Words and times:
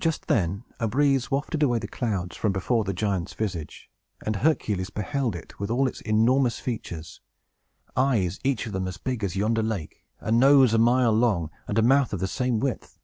Just 0.00 0.28
then 0.28 0.64
a 0.80 0.88
breeze 0.88 1.30
wafted 1.30 1.62
away 1.62 1.78
the 1.78 1.86
clouds 1.86 2.38
from 2.38 2.52
before 2.52 2.84
the 2.84 2.94
giant's 2.94 3.34
visage, 3.34 3.90
and 4.24 4.36
Hercules 4.36 4.88
beheld 4.88 5.36
it, 5.36 5.60
with 5.60 5.70
all 5.70 5.86
its 5.86 6.00
enormous 6.00 6.58
features; 6.58 7.20
eyes 7.94 8.40
each 8.44 8.66
of 8.66 8.72
them 8.72 8.88
as 8.88 8.96
big 8.96 9.22
as 9.22 9.36
yonder 9.36 9.62
lake, 9.62 10.06
a 10.20 10.32
nose 10.32 10.72
a 10.72 10.78
mile 10.78 11.12
long, 11.12 11.50
and 11.68 11.76
a 11.76 11.82
mouth 11.82 12.14
of 12.14 12.20
the 12.20 12.26
same 12.28 12.60
width. 12.60 12.98